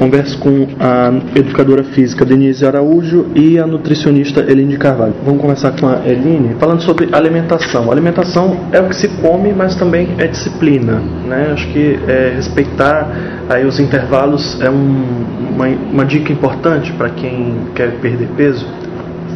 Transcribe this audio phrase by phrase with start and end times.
[0.00, 5.12] Converso com a educadora física Denise Araújo e a nutricionista Eline Carvalho.
[5.22, 7.92] Vamos começar com a Eline, falando sobre alimentação.
[7.92, 11.02] alimentação é o que se come, mas também é disciplina.
[11.26, 11.50] Né?
[11.52, 13.10] Acho que é, respeitar
[13.50, 15.04] aí os intervalos é um,
[15.50, 18.66] uma, uma dica importante para quem quer perder peso.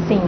[0.09, 0.23] Sim.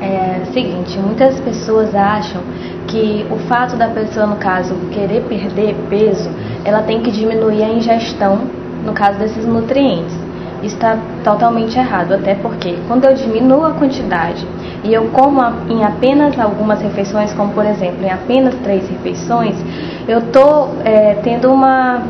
[0.00, 2.40] É o seguinte, muitas pessoas acham
[2.86, 6.30] que o fato da pessoa, no caso, querer perder peso,
[6.64, 10.14] ela tem que diminuir a ingestão, no caso desses nutrientes.
[10.62, 14.46] Está totalmente errado, até porque quando eu diminuo a quantidade
[14.84, 19.56] e eu como em apenas algumas refeições, como por exemplo em apenas três refeições,
[20.06, 22.02] eu estou é, tendo uma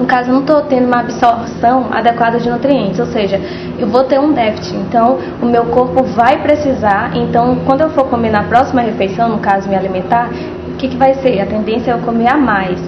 [0.00, 3.38] no caso, não estou tendo uma absorção adequada de nutrientes, ou seja,
[3.78, 4.74] eu vou ter um déficit.
[4.76, 7.14] Então, o meu corpo vai precisar.
[7.14, 10.30] Então, quando eu for comer na próxima refeição, no caso, me alimentar,
[10.72, 11.38] o que, que vai ser?
[11.40, 12.80] A tendência é eu comer a mais.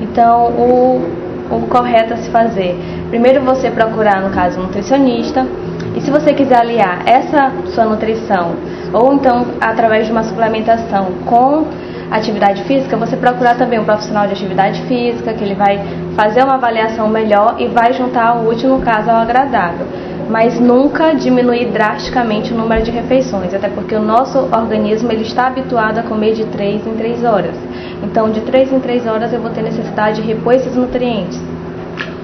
[0.00, 1.02] Então, o,
[1.50, 2.76] o correto a se fazer,
[3.10, 5.46] primeiro você procurar, no caso, um nutricionista.
[5.94, 8.56] E se você quiser aliar essa sua nutrição,
[8.92, 11.66] ou então através de uma suplementação com
[12.10, 15.80] atividade física, você procurar também um profissional de atividade física, que ele vai
[16.16, 19.86] fazer uma avaliação melhor e vai juntar o útil, no caso, ao agradável.
[20.28, 25.48] Mas nunca diminuir drasticamente o número de refeições, até porque o nosso organismo ele está
[25.48, 27.54] habituado a comer de 3 em 3 horas.
[28.02, 31.40] Então, de 3 em 3 horas eu vou ter necessidade de repor esses nutrientes.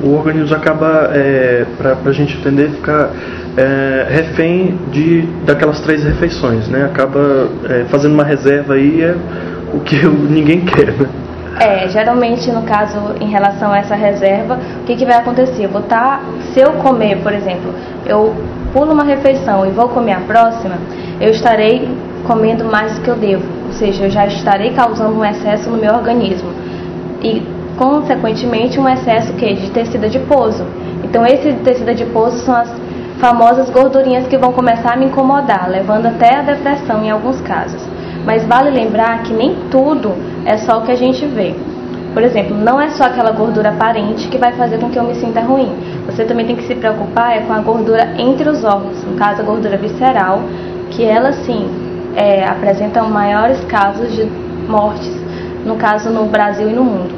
[0.02, 3.10] O organismo acaba, é, para a gente entender, ficar
[3.56, 6.84] é, refém de, daquelas três refeições, né?
[6.84, 9.14] Acaba é, fazendo uma reserva aí, é,
[9.74, 9.96] o que
[10.30, 11.06] ninguém quer, né?
[11.58, 15.64] É, geralmente no caso em relação a essa reserva, o que, que vai acontecer?
[15.64, 16.20] Eu vou estar, tá,
[16.52, 17.74] se eu comer, por exemplo,
[18.06, 18.34] eu
[18.72, 20.76] pulo uma refeição e vou comer a próxima,
[21.20, 21.88] eu estarei
[22.26, 25.76] comendo mais do que eu devo, ou seja, eu já estarei causando um excesso no
[25.76, 26.50] meu organismo
[27.22, 27.42] e
[27.76, 30.64] consequentemente um excesso que de tecido adiposo.
[31.02, 32.70] Então esse tecido adiposo são as
[33.18, 37.82] famosas gordurinhas que vão começar a me incomodar, levando até a depressão em alguns casos.
[38.24, 40.12] Mas vale lembrar que nem tudo
[40.44, 41.54] é só o que a gente vê.
[42.12, 45.14] Por exemplo, não é só aquela gordura aparente que vai fazer com que eu me
[45.14, 45.70] sinta ruim.
[46.06, 49.42] Você também tem que se preocupar é com a gordura entre os órgãos, no caso
[49.42, 50.42] a gordura visceral,
[50.91, 51.69] que ela sim
[52.16, 54.25] é, apresenta maiores casos de
[54.69, 55.12] mortes,
[55.64, 57.14] no caso no Brasil e no mundo.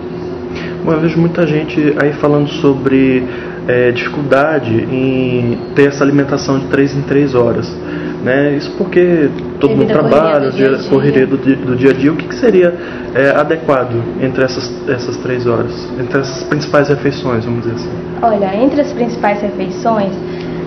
[0.84, 3.26] Bom, eu vejo muita gente aí falando sobre
[3.69, 7.74] é, dificuldade em ter essa alimentação de 3 em 3 horas.
[8.22, 8.56] Né?
[8.56, 9.30] Isso porque
[9.62, 12.12] todo mundo trabalha, do dia, correria do, do dia a dia.
[12.12, 12.74] O que, que seria
[13.14, 15.72] é, adequado entre essas, essas três horas?
[16.00, 17.90] Entre essas principais refeições, vamos dizer assim?
[18.20, 20.12] Olha, entre as principais refeições,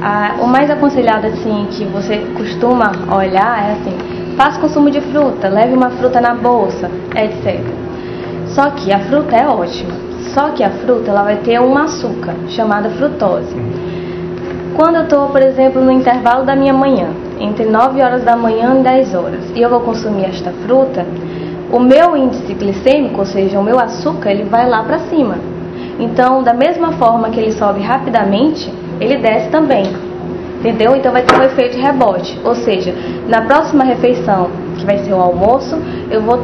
[0.01, 5.49] a, o mais aconselhado assim que você costuma olhar é assim, faça consumo de fruta,
[5.49, 7.59] leve uma fruta na bolsa, etc.
[8.47, 9.93] Só que a fruta é ótima.
[10.33, 13.55] Só que a fruta ela vai ter um açúcar chamado frutose.
[14.73, 17.07] Quando eu estou, por exemplo, no intervalo da minha manhã,
[17.39, 21.05] entre 9 horas da manhã e 10 horas, e eu vou consumir esta fruta,
[21.71, 25.35] o meu índice glicêmico, ou seja, o meu açúcar, ele vai lá para cima.
[25.99, 29.85] Então, da mesma forma que ele sobe rapidamente, ele desce também.
[30.59, 30.95] Entendeu?
[30.95, 32.39] Então vai ter um efeito rebote.
[32.43, 32.93] Ou seja,
[33.27, 35.77] na próxima refeição, que vai ser o almoço,
[36.09, 36.39] eu vou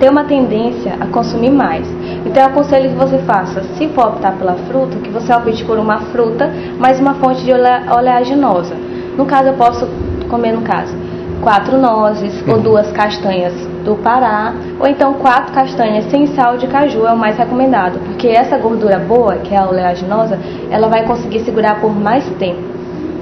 [0.00, 1.86] ter uma tendência a consumir mais.
[2.24, 5.78] Então eu aconselho que você faça, se for optar pela fruta, que você opte por
[5.78, 8.74] uma fruta, mais uma fonte de oleaginosa.
[9.16, 9.88] No caso, eu posso
[10.26, 10.94] comer, no caso,
[11.42, 12.54] quatro nozes uhum.
[12.54, 13.52] ou duas castanhas
[13.84, 18.28] do Pará, ou então quatro castanhas sem sal de caju é o mais recomendado, porque
[18.28, 20.38] essa gordura boa, que é a oleaginosa,
[20.70, 22.62] ela vai conseguir segurar por mais tempo,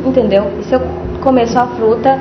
[0.07, 0.51] entendeu?
[0.61, 0.81] E se eu
[1.23, 2.19] comer só a fruta,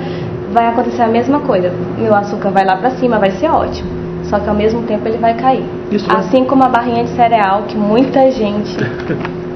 [0.52, 3.90] vai acontecer a mesma coisa, meu açúcar vai lá para cima, vai ser ótimo,
[4.24, 5.66] só que ao mesmo tempo ele vai cair.
[5.92, 8.76] Isso assim como a barrinha de cereal, que muita gente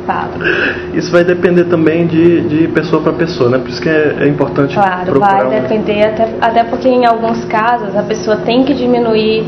[0.94, 3.57] Isso vai depender também de, de pessoa para pessoa, né?
[3.57, 4.73] Por isso que é, é importante.
[4.73, 9.44] Claro, vai depender, até, até porque em alguns casos a pessoa tem que diminuir,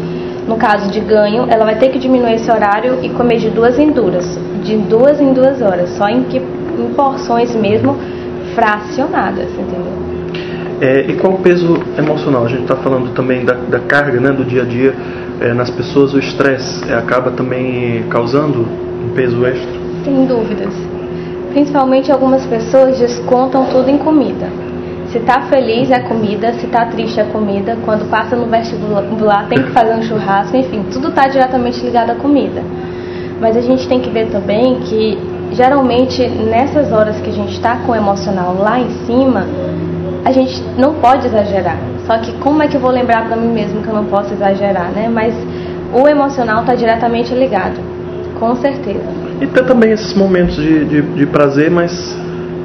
[0.48, 3.80] no caso de ganho, ela vai ter que diminuir esse horário e comer de duas
[3.80, 7.98] em duas, de duas em duas horas, só em, que, em porções mesmo
[8.54, 10.00] fracionadas, entendeu?
[10.82, 12.46] É, e qual o peso emocional?
[12.46, 14.96] A gente está falando também da, da, carga né, do dia a dia
[15.42, 19.79] é, nas pessoas, o estresse é, acaba também causando um peso extra?
[20.10, 20.74] Sem dúvidas.
[21.52, 24.50] Principalmente algumas pessoas descontam tudo em comida.
[25.12, 29.62] Se está feliz é comida, se está triste é comida, quando passa no vestibular tem
[29.62, 32.64] que fazer um churrasco, enfim, tudo está diretamente ligado à comida.
[33.40, 35.16] Mas a gente tem que ver também que
[35.52, 39.46] geralmente nessas horas que a gente está com o emocional lá em cima,
[40.26, 41.78] a gente não pode exagerar.
[42.08, 44.34] Só que como é que eu vou lembrar para mim mesmo que eu não posso
[44.34, 45.08] exagerar, né?
[45.08, 45.36] Mas
[45.94, 47.99] o emocional está diretamente ligado
[48.40, 49.04] Com certeza.
[49.42, 52.18] E ter também esses momentos de, de, de prazer, mas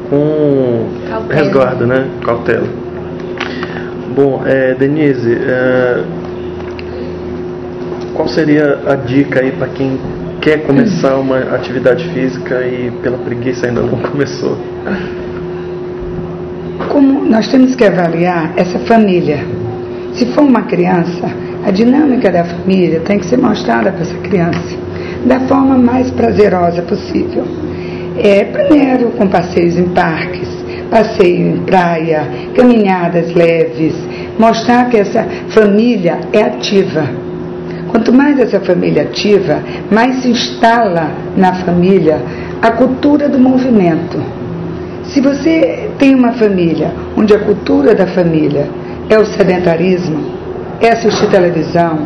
[0.09, 1.41] com Cautela.
[1.43, 2.06] resguardo, né?
[2.25, 2.67] Cautela.
[4.15, 6.05] Bom, é, Denise, é,
[8.15, 9.99] qual seria a dica aí para quem
[10.41, 14.56] quer começar uma atividade física e pela preguiça ainda não começou?
[16.88, 19.44] Como nós temos que avaliar essa família.
[20.12, 21.29] Se for uma criança,
[21.65, 24.85] a dinâmica da família tem que ser mostrada para essa criança
[25.25, 27.44] da forma mais prazerosa possível.
[28.17, 30.49] É, primeiro com passeios em parques,
[30.91, 33.94] passeio em praia, caminhadas leves,
[34.38, 37.09] mostrar que essa família é ativa.
[37.88, 42.20] Quanto mais essa família ativa, mais se instala na família
[42.61, 44.20] a cultura do movimento.
[45.05, 48.69] Se você tem uma família onde a cultura da família
[49.09, 50.25] é o sedentarismo,
[50.81, 52.00] é assistir televisão,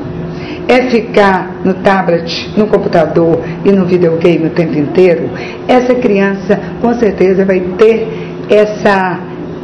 [0.68, 5.30] é ficar no tablet, no computador e no videogame o tempo inteiro,
[5.66, 8.08] essa criança com certeza vai ter
[8.50, 9.20] essa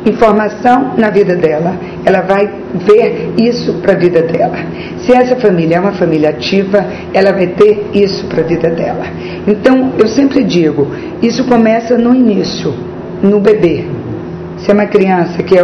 [0.07, 4.59] informação na vida dela, ela vai ver isso para a vida dela.
[4.99, 9.07] Se essa família é uma família ativa, ela vai ter isso para a vida dela.
[9.47, 10.89] Então, eu sempre digo,
[11.23, 12.75] isso começa no início,
[13.23, 13.85] no bebê.
[14.59, 15.57] Se é uma criança que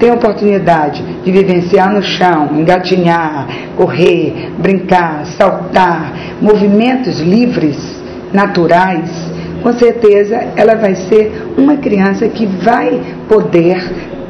[0.00, 3.46] tem a oportunidade de vivenciar no chão, engatinhar,
[3.76, 7.98] correr, brincar, saltar, movimentos livres,
[8.32, 9.10] naturais,
[9.62, 13.76] com certeza ela vai ser uma criança que vai poder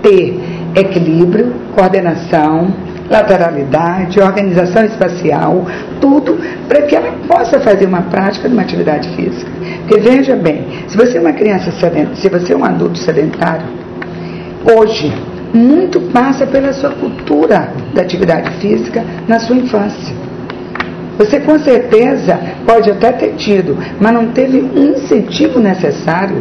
[0.03, 0.41] ter
[0.75, 2.73] equilíbrio, coordenação,
[3.11, 5.67] lateralidade, organização espacial,
[6.00, 6.38] tudo
[6.69, 9.50] para que ela possa fazer uma prática de uma atividade física.
[9.87, 13.67] Porque veja bem, se você é uma criança sedentária, se você é um adulto sedentário,
[14.65, 15.13] hoje
[15.53, 20.15] muito passa pela sua cultura da atividade física na sua infância.
[21.19, 26.37] Você com certeza pode até ter tido, mas não teve um incentivo necessário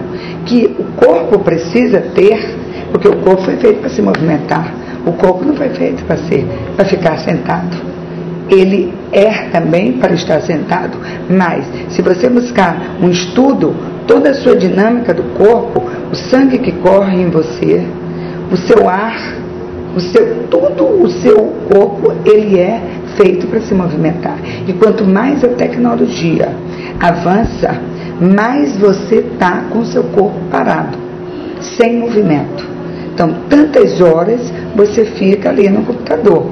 [0.46, 2.56] que o corpo precisa ter,
[2.92, 4.72] porque o corpo foi feito para se movimentar.
[5.06, 7.76] O corpo não foi feito para ser, para ficar sentado.
[8.50, 10.98] Ele é também para estar sentado,
[11.30, 13.76] mas se você buscar um estudo,
[14.06, 17.84] toda a sua dinâmica do corpo, o sangue que corre em você,
[18.52, 19.18] o seu ar,
[19.96, 22.82] o seu, todo o seu corpo, ele é
[23.16, 24.38] feito para se movimentar.
[24.68, 26.50] E quanto mais a tecnologia
[27.00, 27.80] avança,
[28.20, 30.98] mais você está com seu corpo parado,
[31.62, 32.66] sem movimento.
[33.14, 36.46] Então, tantas horas você fica ali no computador.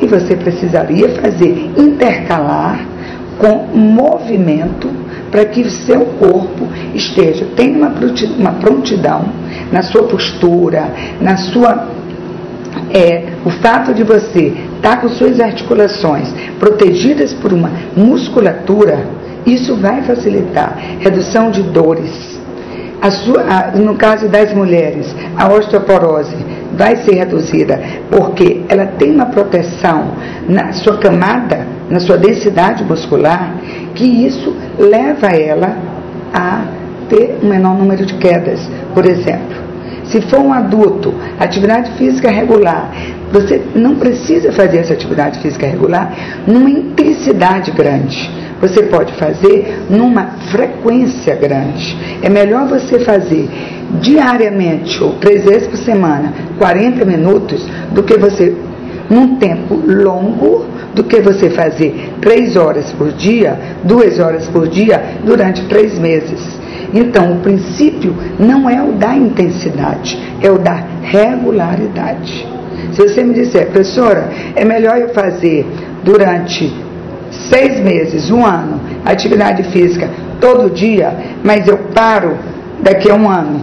[0.00, 2.86] E você precisaria fazer intercalar
[3.38, 4.88] com movimento
[5.36, 9.26] para que o seu corpo esteja, tenha uma prontidão
[9.70, 10.88] na sua postura,
[11.20, 11.88] na sua.
[12.90, 19.06] É, o fato de você estar tá com suas articulações protegidas por uma musculatura,
[19.44, 22.40] isso vai facilitar redução de dores.
[23.02, 26.34] A sua, a, no caso das mulheres, a osteoporose
[26.74, 27.78] vai ser reduzida
[28.10, 30.12] porque ela tem uma proteção
[30.48, 33.54] na sua camada, na sua densidade muscular,
[33.94, 35.76] que isso leva ela
[36.32, 36.64] a
[37.08, 38.60] ter um menor número de quedas,
[38.94, 39.66] por exemplo.
[40.04, 42.92] Se for um adulto, atividade física regular,
[43.32, 46.14] você não precisa fazer essa atividade física regular
[46.46, 48.30] numa intensidade grande.
[48.60, 51.96] Você pode fazer numa frequência grande.
[52.22, 53.48] É melhor você fazer
[54.00, 58.56] diariamente ou três vezes por semana, 40 minutos, do que você,
[59.10, 60.65] num tempo longo,
[60.96, 66.40] do que você fazer três horas por dia, duas horas por dia, durante três meses.
[66.94, 72.48] Então, o princípio não é o da intensidade, é o da regularidade.
[72.92, 75.66] Se você me disser, professora, é melhor eu fazer
[76.02, 76.72] durante
[77.50, 80.08] seis meses, um ano, atividade física
[80.40, 82.38] todo dia, mas eu paro
[82.82, 83.60] daqui a um ano,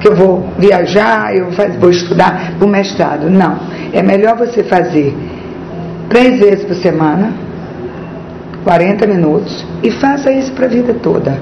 [0.00, 1.48] que eu vou viajar, eu
[1.80, 3.30] vou estudar para o mestrado.
[3.30, 3.58] Não.
[3.90, 5.16] É melhor você fazer
[6.08, 7.32] três vezes por semana,
[8.64, 11.38] 40 minutos, e faça isso para a vida toda.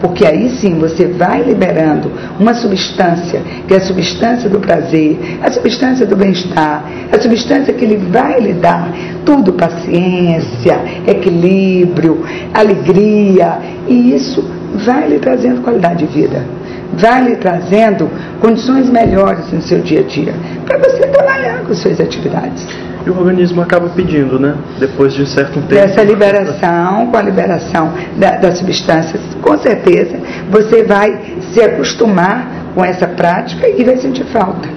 [0.00, 5.50] Porque aí sim você vai liberando uma substância, que é a substância do prazer, a
[5.50, 8.90] substância do bem-estar, a substância que ele vai lhe dar
[9.26, 14.42] tudo paciência, equilíbrio, alegria, e isso
[14.74, 16.46] vai lhe trazendo qualidade de vida,
[16.94, 18.08] vai lhe trazendo
[18.40, 22.66] condições melhores no seu dia a dia, para você trabalhar com suas atividades.
[23.06, 24.54] E o organismo acaba pedindo, né?
[24.78, 25.68] Depois de certo tempo.
[25.68, 30.18] Dessa liberação, com a liberação da, das substâncias, com certeza
[30.50, 31.18] você vai
[31.52, 34.68] se acostumar com essa prática e vai sentir falta.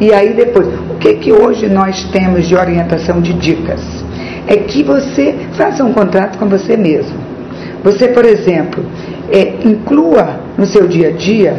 [0.00, 3.80] E aí depois, o que que hoje nós temos de orientação de dicas?
[4.46, 7.18] É que você faça um contrato com você mesmo.
[7.82, 8.84] Você, por exemplo,
[9.30, 11.56] é, inclua no seu dia a dia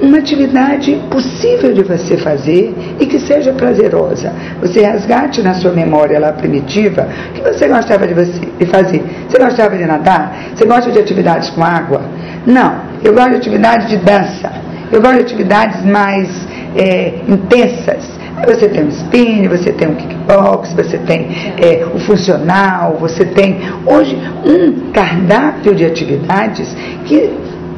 [0.00, 4.32] uma atividade possível de você fazer e que seja prazerosa.
[4.60, 9.04] Você resgate na sua memória lá primitiva o que você gostava de, você, de fazer.
[9.28, 10.36] Você gostava de nadar?
[10.54, 12.02] Você gosta de atividades com água?
[12.46, 14.50] Não, eu gosto de atividades de dança.
[14.90, 18.18] Eu gosto de atividades mais é, intensas.
[18.46, 21.28] Você tem o spin, você tem o kickbox, você tem
[21.58, 27.30] é, o funcional, você tem hoje um cardápio de atividades que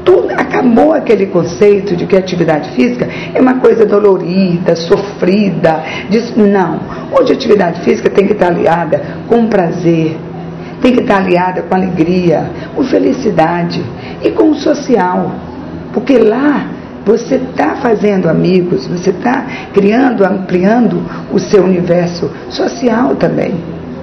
[0.04, 5.82] tudo, acabou aquele conceito de que a atividade física é uma coisa dolorida, sofrida.
[6.10, 6.80] Diz, não.
[7.12, 10.16] Hoje a atividade física tem que estar aliada com prazer,
[10.80, 13.82] tem que estar aliada com alegria, com felicidade
[14.22, 15.32] e com o social.
[15.92, 16.66] Porque lá
[17.04, 23.54] você está fazendo amigos, você está criando, ampliando o seu universo social também.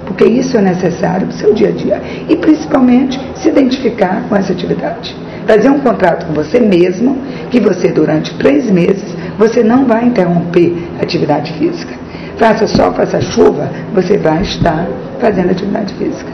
[0.06, 2.02] Porque isso é necessário para o seu dia a dia.
[2.28, 5.16] E principalmente se identificar com essa atividade.
[5.46, 7.18] Fazer um contrato com você mesmo,
[7.50, 11.94] que você durante três meses, você não vai interromper a atividade física.
[12.36, 14.86] Faça sol, faça chuva, você vai estar
[15.20, 16.30] fazendo atividade física.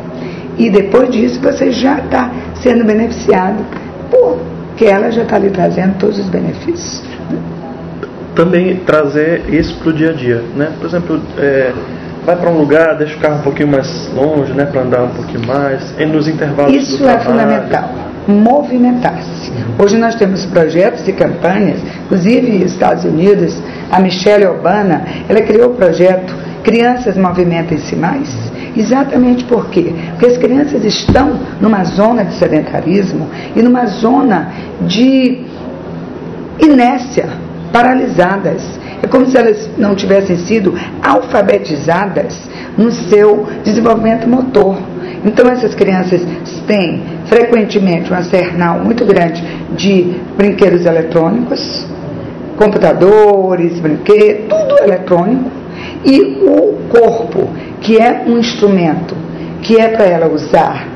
[0.58, 2.30] E depois disso você já está
[2.62, 3.64] sendo beneficiado
[4.10, 4.38] por
[4.76, 7.02] que ela já está lhe trazendo todos os benefícios.
[8.34, 10.72] Também trazer isso para o dia a dia, né?
[10.78, 11.72] Por exemplo, é,
[12.26, 15.10] vai para um lugar, deixa o carro um pouquinho mais longe, né, para andar um
[15.10, 17.30] pouquinho mais, e nos intervalos Isso do é trabalho.
[17.30, 17.90] fundamental,
[18.26, 19.52] movimentar-se.
[19.78, 25.74] Hoje nós temos projetos e campanhas, inclusive Estados Unidos, a Michelle Obama, ela criou o
[25.74, 29.94] projeto Crianças Movimentem-se Mais, Exatamente por quê?
[30.10, 34.52] Porque as crianças estão numa zona de sedentarismo e numa zona
[34.82, 35.40] de
[36.60, 37.26] inércia,
[37.72, 38.62] paralisadas.
[39.02, 42.38] É como se elas não tivessem sido alfabetizadas
[42.76, 44.76] no seu desenvolvimento motor.
[45.24, 46.20] Então essas crianças
[46.66, 49.42] têm frequentemente um arsenal muito grande
[49.76, 51.86] de brinquedos eletrônicos,
[52.56, 55.50] computadores, brinquedos, tudo eletrônico,
[56.04, 57.48] e o corpo
[57.80, 59.14] que é um instrumento
[59.62, 60.86] que é para ela usar,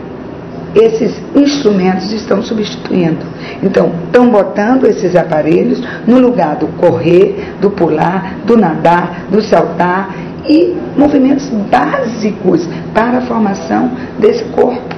[0.74, 3.26] esses instrumentos estão substituindo.
[3.62, 10.14] Então, estão botando esses aparelhos no lugar do correr, do pular, do nadar, do saltar
[10.48, 14.94] e movimentos básicos para a formação desse corpo,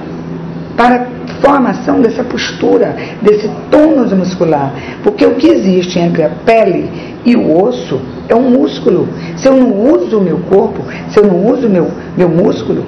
[0.75, 1.07] para
[1.41, 4.73] formação dessa postura, desse tônus muscular.
[5.03, 6.89] Porque o que existe entre a pele
[7.25, 9.07] e o osso é um músculo.
[9.35, 12.85] Se eu não uso o meu corpo, se eu não uso o meu, meu músculo,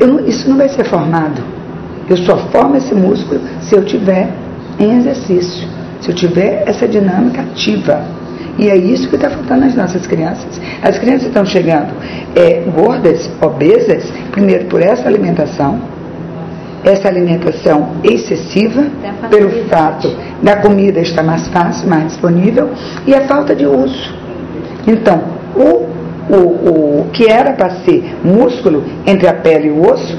[0.00, 1.42] não, isso não vai ser formado.
[2.08, 4.28] Eu só formo esse músculo se eu tiver
[4.78, 5.68] em exercício,
[6.00, 8.02] se eu tiver essa dinâmica ativa.
[8.58, 10.60] E é isso que está faltando nas nossas crianças.
[10.82, 11.94] As crianças estão chegando
[12.34, 15.80] é, gordas, obesas, primeiro por essa alimentação,
[16.84, 18.84] essa alimentação excessiva,
[19.28, 20.08] pelo fato
[20.42, 22.70] da comida estar mais fácil, mais disponível,
[23.06, 24.14] e a falta de uso.
[24.86, 25.22] Então,
[25.54, 25.86] o,
[26.34, 30.16] o, o que era para ser músculo entre a pele e o osso,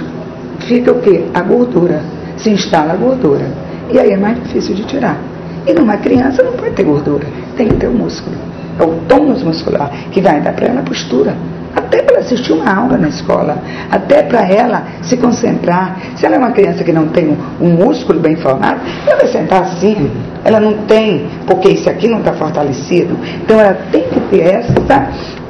[0.67, 1.25] fica o quê?
[1.33, 2.01] A gordura.
[2.37, 3.45] Se instala a gordura.
[3.91, 5.19] E aí é mais difícil de tirar.
[5.67, 7.25] E numa criança não pode ter gordura,
[7.55, 8.35] tem que ter o músculo.
[8.79, 11.35] É o tônus muscular que vai dar para ela a postura.
[11.75, 13.57] Até para assistir uma aula na escola,
[13.89, 15.97] até para ela se concentrar.
[16.15, 19.61] Se ela é uma criança que não tem um, músculo bem formado, ela vai sentar
[19.61, 20.11] assim.
[20.43, 23.17] Ela não tem, porque isso aqui não está fortalecido.
[23.43, 24.73] Então ela tem que ter essa.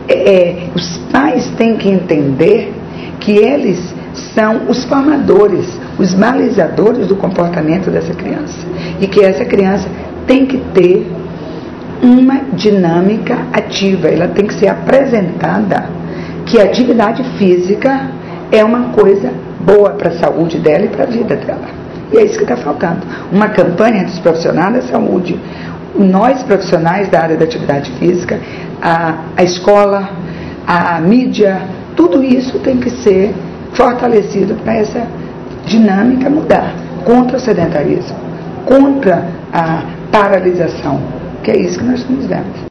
[0.07, 2.73] É, é, os pais têm que entender
[3.19, 3.93] que eles
[4.35, 8.65] são os formadores, os balizadores do comportamento dessa criança.
[8.99, 9.87] E que essa criança
[10.27, 11.09] tem que ter
[12.01, 16.00] uma dinâmica ativa, ela tem que ser apresentada
[16.51, 18.11] que a atividade física
[18.51, 19.31] é uma coisa
[19.61, 21.69] boa para a saúde dela e para a vida dela.
[22.11, 22.99] E é isso que está faltando.
[23.31, 25.39] Uma campanha dos profissionais da saúde.
[25.97, 28.37] Nós, profissionais da área da atividade física,
[28.81, 30.09] a, a escola,
[30.67, 31.61] a mídia,
[31.95, 33.33] tudo isso tem que ser
[33.71, 35.07] fortalecido para essa
[35.65, 36.73] dinâmica mudar
[37.05, 38.17] contra o sedentarismo,
[38.65, 40.99] contra a paralisação,
[41.43, 42.51] que é isso que nós estamos vendo.